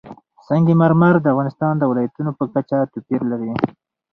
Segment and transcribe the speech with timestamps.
[0.47, 3.51] سنگ مرمر د افغانستان د ولایاتو په کچه توپیر لري.